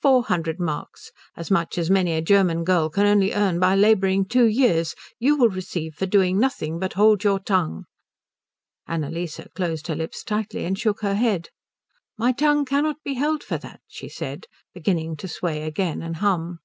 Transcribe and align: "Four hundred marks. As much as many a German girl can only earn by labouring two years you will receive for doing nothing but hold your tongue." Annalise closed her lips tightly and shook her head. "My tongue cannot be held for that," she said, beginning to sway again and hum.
"Four 0.00 0.22
hundred 0.22 0.60
marks. 0.60 1.10
As 1.36 1.50
much 1.50 1.76
as 1.76 1.90
many 1.90 2.12
a 2.12 2.22
German 2.22 2.62
girl 2.62 2.88
can 2.88 3.04
only 3.04 3.32
earn 3.34 3.58
by 3.58 3.74
labouring 3.74 4.24
two 4.24 4.44
years 4.44 4.94
you 5.18 5.36
will 5.36 5.48
receive 5.48 5.96
for 5.96 6.06
doing 6.06 6.38
nothing 6.38 6.78
but 6.78 6.92
hold 6.92 7.24
your 7.24 7.40
tongue." 7.40 7.86
Annalise 8.86 9.40
closed 9.56 9.88
her 9.88 9.96
lips 9.96 10.22
tightly 10.22 10.66
and 10.66 10.78
shook 10.78 11.00
her 11.00 11.16
head. 11.16 11.48
"My 12.16 12.30
tongue 12.30 12.64
cannot 12.64 13.02
be 13.02 13.14
held 13.14 13.42
for 13.42 13.58
that," 13.58 13.80
she 13.88 14.08
said, 14.08 14.46
beginning 14.72 15.16
to 15.16 15.26
sway 15.26 15.64
again 15.64 16.00
and 16.00 16.14
hum. 16.18 16.60